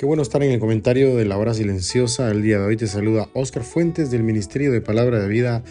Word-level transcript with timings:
Qué 0.00 0.06
bueno 0.06 0.22
estar 0.22 0.42
en 0.42 0.50
el 0.50 0.60
comentario 0.60 1.14
de 1.14 1.26
la 1.26 1.36
hora 1.36 1.52
silenciosa. 1.52 2.30
El 2.30 2.40
día 2.40 2.58
de 2.58 2.64
hoy 2.64 2.76
te 2.78 2.86
saluda 2.86 3.28
Oscar 3.34 3.62
Fuentes 3.62 4.10
del 4.10 4.22
Ministerio 4.22 4.72
de 4.72 4.80
Palabra 4.80 5.20
de 5.20 5.28
Vida 5.28 5.62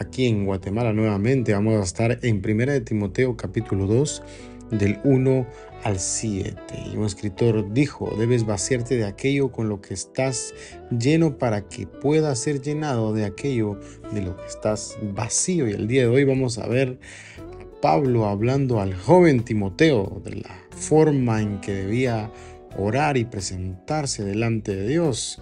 aquí 0.00 0.26
en 0.26 0.44
Guatemala 0.44 0.92
nuevamente. 0.92 1.52
Vamos 1.52 1.76
a 1.76 1.84
estar 1.84 2.18
en 2.22 2.42
1 2.44 2.72
de 2.72 2.80
Timoteo 2.80 3.36
capítulo 3.36 3.86
2 3.86 4.24
del 4.72 4.98
1 5.04 5.46
al 5.84 6.00
7. 6.00 6.56
Y 6.92 6.96
un 6.96 7.04
escritor 7.04 7.72
dijo, 7.72 8.12
debes 8.18 8.44
vaciarte 8.44 8.96
de 8.96 9.04
aquello 9.04 9.52
con 9.52 9.68
lo 9.68 9.80
que 9.80 9.94
estás 9.94 10.52
lleno 10.90 11.38
para 11.38 11.68
que 11.68 11.86
pueda 11.86 12.34
ser 12.34 12.62
llenado 12.62 13.14
de 13.14 13.24
aquello 13.24 13.78
de 14.12 14.20
lo 14.20 14.36
que 14.36 14.46
estás 14.46 14.98
vacío. 15.14 15.68
Y 15.68 15.74
el 15.74 15.86
día 15.86 16.02
de 16.02 16.08
hoy 16.08 16.24
vamos 16.24 16.58
a 16.58 16.66
ver 16.66 16.98
a 17.38 17.80
Pablo 17.80 18.26
hablando 18.26 18.80
al 18.80 18.96
joven 18.96 19.44
Timoteo 19.44 20.20
de 20.24 20.38
la 20.38 20.66
forma 20.70 21.40
en 21.40 21.60
que 21.60 21.72
debía 21.72 22.32
orar 22.76 23.16
y 23.16 23.24
presentarse 23.24 24.24
delante 24.24 24.74
de 24.74 24.86
Dios. 24.86 25.40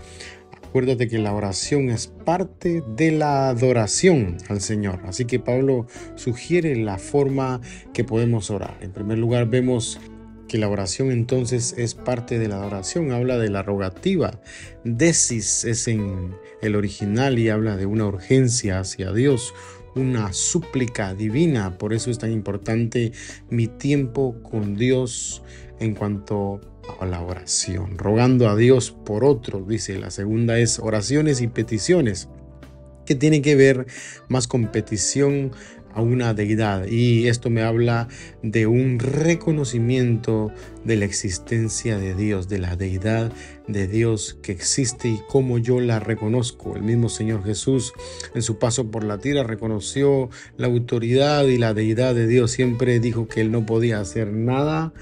Acuérdate 0.74 1.06
que 1.06 1.18
la 1.18 1.32
oración 1.32 1.88
es 1.90 2.08
parte 2.08 2.82
de 2.96 3.12
la 3.12 3.48
adoración 3.48 4.38
al 4.48 4.60
Señor. 4.60 4.98
Así 5.04 5.24
que 5.24 5.38
Pablo 5.38 5.86
sugiere 6.16 6.74
la 6.74 6.98
forma 6.98 7.60
que 7.92 8.02
podemos 8.02 8.50
orar. 8.50 8.76
En 8.80 8.90
primer 8.90 9.18
lugar, 9.18 9.48
vemos 9.48 10.00
que 10.48 10.58
la 10.58 10.68
oración 10.68 11.10
entonces 11.10 11.74
es 11.78 11.94
parte 11.94 12.38
de 12.40 12.48
la 12.48 12.56
adoración. 12.56 13.12
Habla 13.12 13.38
de 13.38 13.50
la 13.50 13.62
rogativa. 13.62 14.40
Desis 14.82 15.64
es 15.64 15.86
en 15.86 16.34
el 16.60 16.76
original 16.76 17.38
y 17.38 17.50
habla 17.50 17.76
de 17.76 17.86
una 17.86 18.06
urgencia 18.06 18.80
hacia 18.80 19.12
Dios, 19.12 19.54
una 19.94 20.32
súplica 20.32 21.14
divina. 21.14 21.78
Por 21.78 21.92
eso 21.92 22.10
es 22.10 22.18
tan 22.18 22.32
importante 22.32 23.12
mi 23.48 23.68
tiempo 23.68 24.42
con 24.42 24.74
Dios 24.74 25.42
en 25.84 25.94
cuanto 25.94 26.60
a 27.00 27.06
la 27.06 27.20
oración, 27.20 27.98
rogando 27.98 28.48
a 28.48 28.56
Dios 28.56 28.90
por 28.90 29.24
otros, 29.24 29.68
dice. 29.68 29.98
La 29.98 30.10
segunda 30.10 30.58
es 30.58 30.78
oraciones 30.78 31.40
y 31.40 31.48
peticiones, 31.48 32.28
que 33.06 33.14
tiene 33.14 33.42
que 33.42 33.56
ver 33.56 33.86
más 34.28 34.48
con 34.48 34.68
petición 34.68 35.52
a 35.94 36.02
una 36.02 36.34
deidad. 36.34 36.86
Y 36.86 37.28
esto 37.28 37.50
me 37.50 37.62
habla 37.62 38.08
de 38.42 38.66
un 38.66 38.98
reconocimiento 38.98 40.52
de 40.84 40.96
la 40.96 41.04
existencia 41.04 41.98
de 41.98 42.14
Dios, 42.14 42.48
de 42.48 42.58
la 42.58 42.76
deidad 42.76 43.32
de 43.68 43.86
Dios 43.86 44.38
que 44.42 44.52
existe 44.52 45.08
y 45.08 45.20
cómo 45.28 45.58
yo 45.58 45.80
la 45.80 46.00
reconozco. 46.00 46.76
El 46.76 46.82
mismo 46.82 47.08
Señor 47.08 47.44
Jesús 47.44 47.92
en 48.34 48.42
su 48.42 48.58
paso 48.58 48.90
por 48.90 49.04
la 49.04 49.18
tierra 49.18 49.44
reconoció 49.44 50.30
la 50.56 50.66
autoridad 50.66 51.44
y 51.46 51.58
la 51.58 51.74
deidad 51.74 52.14
de 52.14 52.26
Dios. 52.26 52.50
Siempre 52.50 52.98
dijo 52.98 53.28
que 53.28 53.40
él 53.40 53.52
no 53.52 53.64
podía 53.64 54.00
hacer 54.00 54.32
nada 54.32 54.92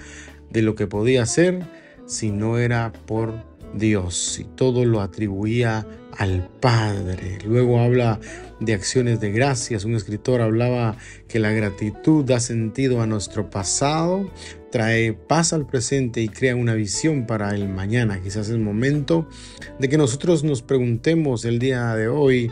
de 0.53 0.63
lo 0.63 0.75
que 0.75 0.87
podía 0.87 1.23
hacer 1.23 1.61
si 2.07 2.31
no 2.31 2.59
era 2.59 2.93
por 3.07 3.35
Dios 3.75 4.39
y 4.39 4.45
todo 4.45 4.85
lo 4.85 5.01
atribuía 5.01 5.87
al 6.19 6.49
Padre. 6.61 7.39
Luego 7.47 7.81
habla 7.81 8.21
de 8.61 8.75
acciones 8.75 9.21
de 9.21 9.33
gracias. 9.33 9.85
Un 9.85 9.95
escritor 9.95 10.41
hablaba 10.41 10.97
que 11.29 11.39
la 11.39 11.53
gratitud 11.53 12.25
da 12.25 12.39
sentido 12.39 13.01
a 13.01 13.07
nuestro 13.07 13.51
pasado, 13.51 14.31
trae 14.71 15.15
paz 15.15 15.53
al 15.53 15.67
presente 15.67 16.21
y 16.21 16.29
crea 16.29 16.55
una 16.55 16.75
visión 16.75 17.27
para 17.27 17.55
el 17.55 17.69
mañana. 17.69 18.21
Quizás 18.23 18.49
es 18.49 18.59
momento 18.59 19.27
de 19.79 19.89
que 19.89 19.99
nosotros 19.99 20.45
nos 20.45 20.63
preguntemos 20.63 21.45
el 21.45 21.59
día 21.59 21.95
de 21.95 22.09
hoy 22.09 22.51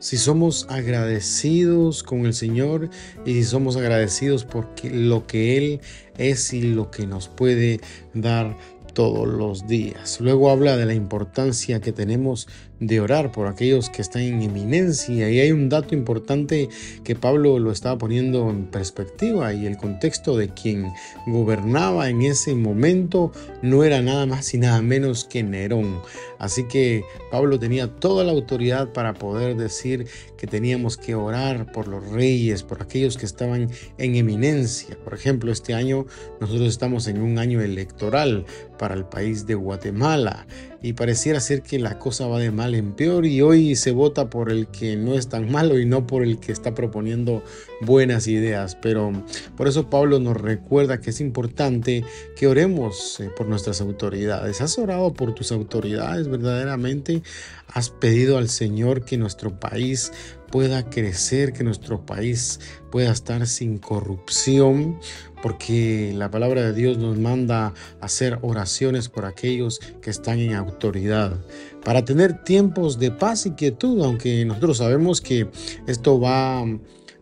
si 0.00 0.16
somos 0.16 0.66
agradecidos 0.68 2.02
con 2.02 2.26
el 2.26 2.34
Señor 2.34 2.90
y 3.24 3.34
si 3.34 3.44
somos 3.44 3.76
agradecidos 3.76 4.44
por 4.44 4.66
lo 4.82 5.26
que 5.26 5.56
Él 5.56 5.80
es 6.18 6.52
y 6.52 6.62
lo 6.62 6.90
que 6.90 7.06
nos 7.06 7.28
puede 7.28 7.80
dar 8.12 8.56
todos 8.92 9.28
los 9.28 9.68
días. 9.68 10.20
Luego 10.20 10.50
habla 10.50 10.76
de 10.76 10.86
la 10.86 10.94
importancia 10.94 11.80
que 11.80 11.92
tenemos 11.92 12.48
de 12.80 13.00
orar 13.00 13.30
por 13.30 13.46
aquellos 13.46 13.90
que 13.90 14.02
están 14.02 14.22
en 14.22 14.42
eminencia. 14.42 15.30
Y 15.30 15.38
hay 15.38 15.52
un 15.52 15.68
dato 15.68 15.94
importante 15.94 16.68
que 17.04 17.14
Pablo 17.14 17.58
lo 17.58 17.70
estaba 17.70 17.98
poniendo 17.98 18.48
en 18.50 18.66
perspectiva 18.66 19.52
y 19.52 19.66
el 19.66 19.76
contexto 19.76 20.36
de 20.36 20.48
quien 20.48 20.90
gobernaba 21.26 22.08
en 22.08 22.22
ese 22.22 22.54
momento 22.54 23.32
no 23.62 23.84
era 23.84 24.00
nada 24.00 24.26
más 24.26 24.52
y 24.54 24.58
nada 24.58 24.80
menos 24.82 25.24
que 25.24 25.42
Nerón. 25.42 26.00
Así 26.38 26.66
que 26.66 27.04
Pablo 27.30 27.58
tenía 27.58 27.86
toda 27.86 28.24
la 28.24 28.32
autoridad 28.32 28.92
para 28.92 29.12
poder 29.12 29.56
decir 29.56 30.06
que 30.38 30.46
teníamos 30.46 30.96
que 30.96 31.14
orar 31.14 31.70
por 31.70 31.86
los 31.86 32.08
reyes, 32.08 32.62
por 32.62 32.82
aquellos 32.82 33.18
que 33.18 33.26
estaban 33.26 33.70
en 33.98 34.14
eminencia. 34.14 34.96
Por 35.04 35.12
ejemplo, 35.12 35.52
este 35.52 35.74
año 35.74 36.06
nosotros 36.40 36.68
estamos 36.68 37.06
en 37.08 37.20
un 37.20 37.38
año 37.38 37.60
electoral 37.60 38.46
para 38.78 38.94
el 38.94 39.04
país 39.04 39.46
de 39.46 39.54
Guatemala 39.54 40.46
y 40.82 40.94
pareciera 40.94 41.40
ser 41.40 41.62
que 41.62 41.78
la 41.78 41.98
cosa 41.98 42.26
va 42.26 42.38
de 42.38 42.50
mal 42.50 42.74
en 42.74 42.92
peor 42.92 43.26
y 43.26 43.42
hoy 43.42 43.76
se 43.76 43.92
vota 43.92 44.30
por 44.30 44.50
el 44.50 44.66
que 44.68 44.96
no 44.96 45.14
es 45.14 45.28
tan 45.28 45.50
malo 45.50 45.78
y 45.78 45.84
no 45.84 46.06
por 46.06 46.22
el 46.22 46.40
que 46.40 46.52
está 46.52 46.74
proponiendo 46.74 47.42
buenas 47.82 48.26
ideas. 48.26 48.76
Pero 48.80 49.12
por 49.56 49.68
eso 49.68 49.90
Pablo 49.90 50.18
nos 50.18 50.36
recuerda 50.36 51.00
que 51.00 51.10
es 51.10 51.20
importante 51.20 52.04
que 52.36 52.46
oremos 52.46 53.20
eh, 53.20 53.30
por 53.36 53.46
nuestras 53.46 53.80
autoridades. 53.80 54.60
¿Has 54.60 54.78
orado 54.78 55.12
por 55.12 55.34
tus 55.34 55.52
autoridades 55.52 56.28
verdaderamente? 56.28 57.22
¿Has 57.68 57.90
pedido 57.90 58.38
al 58.38 58.48
Señor 58.48 59.04
que 59.04 59.16
nuestro 59.16 59.60
país 59.60 60.12
pueda 60.50 60.90
crecer, 60.90 61.52
que 61.52 61.64
nuestro 61.64 62.04
país 62.04 62.60
pueda 62.90 63.12
estar 63.12 63.46
sin 63.46 63.78
corrupción? 63.78 64.98
porque 65.42 66.12
la 66.14 66.30
palabra 66.30 66.62
de 66.62 66.72
Dios 66.72 66.98
nos 66.98 67.18
manda 67.18 67.74
hacer 68.00 68.38
oraciones 68.42 69.08
por 69.08 69.24
aquellos 69.24 69.80
que 70.00 70.10
están 70.10 70.38
en 70.38 70.54
autoridad, 70.54 71.38
para 71.84 72.04
tener 72.04 72.44
tiempos 72.44 72.98
de 72.98 73.10
paz 73.10 73.46
y 73.46 73.52
quietud, 73.52 74.02
aunque 74.04 74.44
nosotros 74.44 74.78
sabemos 74.78 75.20
que 75.20 75.50
esto 75.86 76.20
va 76.20 76.64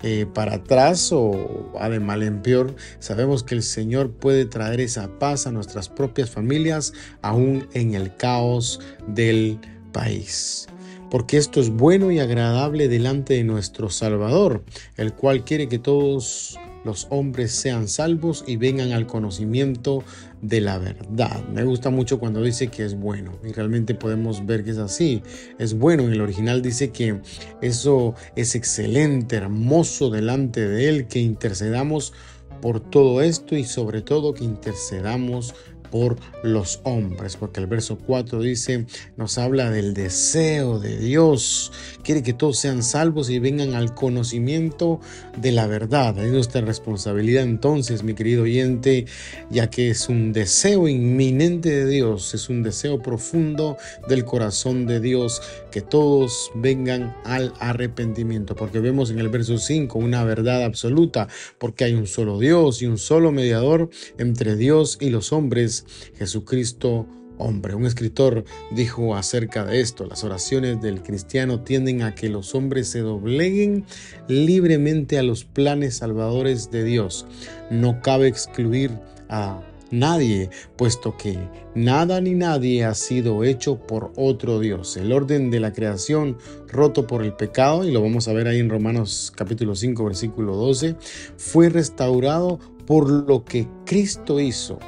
eh, 0.03 0.27
para 0.33 0.55
atrás 0.55 1.11
o 1.13 1.73
va 1.75 1.89
de 1.89 2.01
mal 2.01 2.23
en 2.23 2.43
peor, 2.43 2.75
sabemos 2.99 3.43
que 3.43 3.55
el 3.55 3.63
Señor 3.63 4.13
puede 4.13 4.47
traer 4.47 4.81
esa 4.81 5.19
paz 5.19 5.47
a 5.47 5.53
nuestras 5.53 5.89
propias 5.89 6.31
familias, 6.31 6.93
aún 7.23 7.69
en 7.75 7.95
el 7.95 8.15
caos 8.17 8.81
del 9.07 9.59
país 9.93 10.69
porque 11.11 11.37
esto 11.37 11.61
es 11.61 11.71
bueno 11.71 12.11
y 12.11 12.19
agradable 12.19 12.89
delante 12.89 13.35
de 13.35 13.45
nuestro 13.45 13.91
Salvador, 13.91 14.63
el 14.97 15.15
cual 15.15 15.45
quiere 15.45 15.69
que 15.69 15.79
todos 15.79 16.59
los 16.85 17.07
hombres 17.11 17.53
sean 17.53 17.89
salvos 17.89 18.45
y 18.47 18.57
vengan 18.57 18.93
al 18.93 19.07
conocimiento 19.07 20.05
de 20.41 20.61
la 20.61 20.79
verdad. 20.79 21.45
Me 21.49 21.65
gusta 21.65 21.91
mucho 21.91 22.19
cuando 22.19 22.43
dice 22.43 22.69
que 22.69 22.85
es 22.85 22.99
bueno 22.99 23.33
y 23.45 23.53
realmente 23.53 23.95
podemos 23.95 24.47
ver 24.47 24.65
que 24.65 24.71
es 24.71 24.79
así. 24.79 25.23
Es 25.59 25.75
bueno. 25.75 26.05
En 26.05 26.13
el 26.13 26.21
original 26.21 26.63
dice 26.63 26.91
que 26.91 27.21
eso 27.61 28.15
es 28.37 28.55
excelente, 28.55 29.37
hermoso 29.37 30.11
delante 30.11 30.67
de 30.67 30.89
Él, 30.89 31.09
que 31.09 31.19
intercedamos 31.19 32.13
por 32.61 32.81
todo 32.81 33.23
esto 33.23 33.57
y 33.57 33.65
sobre 33.65 34.03
todo 34.03 34.35
que 34.35 34.45
intercedamos 34.45 35.55
por 35.91 36.17
los 36.43 36.81
hombres, 36.85 37.37
porque 37.37 37.61
el 37.61 37.67
verso 37.67 37.99
4 37.99 38.41
dice, 38.41 38.87
nos 39.17 39.39
habla 39.39 39.71
del 39.71 39.95
deseo 39.95 40.79
de 40.79 40.99
Dios, 40.99 41.73
quiere 42.03 42.23
que 42.23 42.33
todos 42.33 42.59
sean 42.59 42.83
salvos 42.83 43.31
y 43.31 43.39
vengan 43.39 43.75
al 43.75 43.95
conocimiento 43.95 45.01
de 45.37 45.53
la 45.53 45.67
verdad. 45.67 46.19
Es 46.19 46.33
nuestra 46.33 46.61
responsabilidad 46.61 47.45
entonces, 47.45 48.03
mi 48.03 48.15
querido 48.15 48.43
oyente, 48.45 49.07
ya 49.51 49.71
que 49.71 49.91
es 49.91 50.09
un 50.09 50.33
deseo 50.33 50.89
inminente 50.89 51.71
de 51.71 51.87
Dios, 51.87 52.35
es 52.35 52.49
un 52.49 52.63
deseo 52.63 53.03
profundo 53.03 53.77
del 54.09 54.25
corazón 54.25 54.87
de 54.87 55.01
Dios, 55.01 55.43
que 55.71 55.81
todos 55.83 56.51
vengan 56.55 57.15
al 57.25 57.53
arrepentimiento, 57.61 58.57
porque 58.57 58.81
vemos 58.81 59.11
en 59.11 59.19
el 59.19 59.29
verso 59.29 59.59
5 59.59 59.99
una 59.99 60.25
verdad 60.25 60.65
absoluta, 60.65 61.29
porque 61.59 61.85
hay 61.85 61.95
un 61.95 62.07
solo 62.07 62.39
Dios 62.39 62.83
y 62.83 62.87
un 62.87 62.99
solo 62.99 63.33
mediador 63.33 63.91
entre 64.19 64.57
Dios 64.57 64.99
y 65.01 65.11
los 65.11 65.33
hombres 65.33 65.78
Jesucristo 66.17 67.07
hombre. 67.39 67.75
Un 67.75 67.87
escritor 67.87 68.45
dijo 68.71 69.15
acerca 69.15 69.65
de 69.65 69.81
esto, 69.81 70.05
las 70.07 70.25
oraciones 70.25 70.81
del 70.81 71.03
cristiano 71.03 71.61
tienden 71.61 72.03
a 72.03 72.15
que 72.15 72.29
los 72.29 72.55
hombres 72.55 72.89
se 72.89 73.01
dobleguen 73.01 73.85
libremente 74.29 75.19
a 75.19 75.23
los 75.23 75.45
planes 75.45 75.97
salvadores 75.97 76.71
de 76.71 76.85
Dios. 76.85 77.27
No 77.71 78.03
cabe 78.03 78.29
excluir 78.29 78.91
a 79.29 79.63
nadie, 79.91 80.51
puesto 80.77 81.17
que 81.17 81.39
nada 81.75 82.21
ni 82.21 82.35
nadie 82.35 82.85
ha 82.85 82.95
sido 82.95 83.45
hecho 83.45 83.79
por 83.79 84.13
otro 84.17 84.61
Dios. 84.61 84.97
El 84.99 85.13
orden 85.13 85.51
de 85.51 85.61
la 85.61 85.73
creación 85.73 86.37
roto 86.67 87.07
por 87.07 87.25
el 87.25 87.33
pecado, 87.33 87.85
y 87.85 87.93
lo 87.93 88.03
vamos 88.03 88.29
a 88.29 88.35
ver 88.35 88.49
ahí 88.49 88.59
en 88.59 88.69
Romanos 88.69 89.33
capítulo 89.35 89.75
5, 89.75 90.05
versículo 90.05 90.57
12, 90.57 90.97
fue 91.37 91.71
restaurado 91.71 92.59
por 92.87 93.09
lo 93.09 93.45
que 93.45 93.67
Cristo 93.87 94.41
hizo 94.41 94.79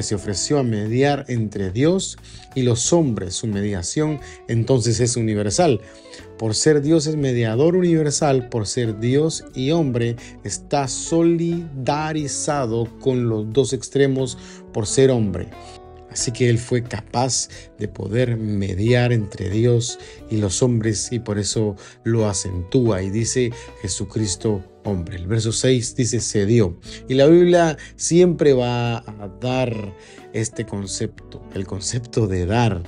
que 0.00 0.04
se 0.04 0.14
ofreció 0.14 0.58
a 0.58 0.62
mediar 0.62 1.26
entre 1.28 1.70
Dios 1.70 2.16
y 2.54 2.62
los 2.62 2.94
hombres. 2.94 3.34
Su 3.34 3.46
mediación 3.46 4.18
entonces 4.48 4.98
es 4.98 5.18
universal. 5.18 5.82
Por 6.38 6.54
ser 6.54 6.80
Dios 6.80 7.06
es 7.06 7.16
mediador 7.16 7.76
universal, 7.76 8.48
por 8.48 8.66
ser 8.66 8.98
Dios 8.98 9.44
y 9.54 9.72
hombre, 9.72 10.16
está 10.42 10.88
solidarizado 10.88 12.88
con 13.00 13.28
los 13.28 13.52
dos 13.52 13.74
extremos 13.74 14.38
por 14.72 14.86
ser 14.86 15.10
hombre. 15.10 15.48
Así 16.10 16.32
que 16.32 16.50
Él 16.50 16.58
fue 16.58 16.82
capaz 16.82 17.48
de 17.78 17.88
poder 17.88 18.36
mediar 18.36 19.12
entre 19.12 19.48
Dios 19.48 19.98
y 20.30 20.38
los 20.38 20.62
hombres 20.62 21.12
y 21.12 21.20
por 21.20 21.38
eso 21.38 21.76
lo 22.04 22.28
acentúa 22.28 23.02
y 23.02 23.10
dice 23.10 23.52
Jesucristo 23.82 24.62
hombre. 24.84 25.16
El 25.16 25.26
verso 25.26 25.52
6 25.52 25.96
dice 25.96 26.20
se 26.20 26.46
dio. 26.46 26.78
Y 27.08 27.14
la 27.14 27.26
Biblia 27.26 27.76
siempre 27.96 28.52
va 28.52 28.98
a 28.98 29.28
dar 29.40 29.94
este 30.32 30.66
concepto, 30.66 31.42
el 31.54 31.66
concepto 31.66 32.26
de 32.26 32.46
dar. 32.46 32.82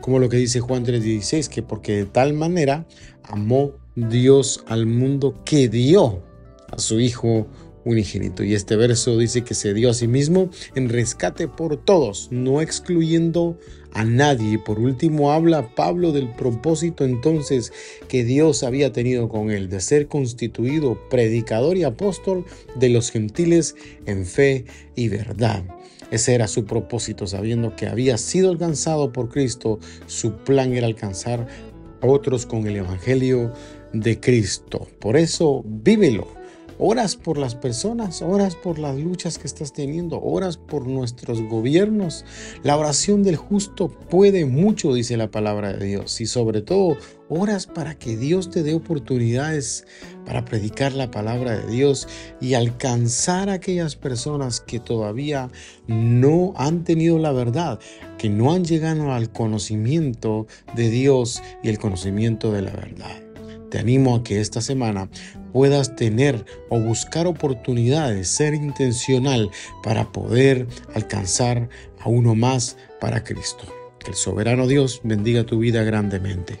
Como 0.00 0.18
lo 0.18 0.28
que 0.28 0.38
dice 0.38 0.60
Juan 0.60 0.84
3:16, 0.84 1.48
que 1.48 1.62
porque 1.62 1.96
de 1.96 2.06
tal 2.06 2.32
manera 2.32 2.86
amó 3.24 3.72
Dios 3.94 4.64
al 4.66 4.86
mundo 4.86 5.34
que 5.44 5.68
dio 5.68 6.22
a 6.70 6.78
su 6.78 7.00
Hijo 7.00 7.46
unigénito. 7.84 8.44
Y 8.44 8.54
este 8.54 8.76
verso 8.76 9.16
dice 9.18 9.42
que 9.42 9.54
se 9.54 9.74
dio 9.74 9.90
a 9.90 9.94
sí 9.94 10.08
mismo 10.08 10.50
en 10.74 10.88
rescate 10.88 11.48
por 11.48 11.76
todos, 11.76 12.28
no 12.30 12.60
excluyendo 12.60 13.58
a 13.92 14.04
nadie. 14.04 14.58
Por 14.58 14.78
último, 14.78 15.32
habla 15.32 15.74
Pablo 15.74 16.12
del 16.12 16.30
propósito 16.30 17.04
entonces 17.04 17.72
que 18.08 18.24
Dios 18.24 18.62
había 18.62 18.92
tenido 18.92 19.28
con 19.28 19.50
él, 19.50 19.68
de 19.68 19.80
ser 19.80 20.08
constituido 20.08 20.98
predicador 21.08 21.76
y 21.76 21.84
apóstol 21.84 22.44
de 22.76 22.90
los 22.90 23.10
gentiles 23.10 23.74
en 24.06 24.26
fe 24.26 24.64
y 24.94 25.08
verdad. 25.08 25.64
Ese 26.10 26.34
era 26.34 26.48
su 26.48 26.64
propósito, 26.64 27.26
sabiendo 27.26 27.76
que 27.76 27.86
había 27.86 28.18
sido 28.18 28.50
alcanzado 28.50 29.12
por 29.12 29.28
Cristo, 29.28 29.78
su 30.06 30.38
plan 30.38 30.72
era 30.74 30.88
alcanzar 30.88 31.46
a 32.00 32.06
otros 32.06 32.46
con 32.46 32.66
el 32.66 32.76
Evangelio 32.76 33.52
de 33.92 34.18
Cristo. 34.18 34.88
Por 34.98 35.16
eso, 35.16 35.62
vívelo 35.64 36.39
Oras 36.82 37.14
por 37.14 37.36
las 37.36 37.54
personas, 37.54 38.22
oras 38.22 38.56
por 38.56 38.78
las 38.78 38.96
luchas 38.96 39.38
que 39.38 39.46
estás 39.46 39.74
teniendo, 39.74 40.18
oras 40.22 40.56
por 40.56 40.86
nuestros 40.86 41.42
gobiernos. 41.42 42.24
La 42.62 42.78
oración 42.78 43.22
del 43.22 43.36
justo 43.36 43.88
puede 43.88 44.46
mucho, 44.46 44.94
dice 44.94 45.18
la 45.18 45.30
palabra 45.30 45.74
de 45.74 45.84
Dios. 45.84 46.22
Y 46.22 46.26
sobre 46.26 46.62
todo, 46.62 46.96
oras 47.28 47.66
para 47.66 47.98
que 47.98 48.16
Dios 48.16 48.48
te 48.48 48.62
dé 48.62 48.72
oportunidades 48.72 49.86
para 50.24 50.46
predicar 50.46 50.94
la 50.94 51.10
palabra 51.10 51.58
de 51.58 51.70
Dios 51.70 52.08
y 52.40 52.54
alcanzar 52.54 53.50
a 53.50 53.54
aquellas 53.54 53.94
personas 53.94 54.60
que 54.60 54.80
todavía 54.80 55.50
no 55.86 56.54
han 56.56 56.84
tenido 56.84 57.18
la 57.18 57.32
verdad, 57.32 57.78
que 58.16 58.30
no 58.30 58.54
han 58.54 58.64
llegado 58.64 59.12
al 59.12 59.30
conocimiento 59.30 60.46
de 60.74 60.88
Dios 60.88 61.42
y 61.62 61.68
el 61.68 61.78
conocimiento 61.78 62.50
de 62.52 62.62
la 62.62 62.72
verdad. 62.72 63.20
Te 63.70 63.78
animo 63.78 64.16
a 64.16 64.24
que 64.24 64.40
esta 64.40 64.60
semana 64.60 65.08
puedas 65.52 65.96
tener 65.96 66.44
o 66.68 66.80
buscar 66.80 67.26
oportunidades, 67.26 68.28
ser 68.28 68.54
intencional 68.54 69.50
para 69.82 70.12
poder 70.12 70.66
alcanzar 70.94 71.68
a 71.98 72.08
uno 72.08 72.34
más 72.34 72.76
para 73.00 73.24
Cristo. 73.24 73.64
Que 73.98 74.10
el 74.10 74.16
soberano 74.16 74.66
Dios 74.66 75.00
bendiga 75.04 75.44
tu 75.44 75.58
vida 75.58 75.82
grandemente. 75.82 76.60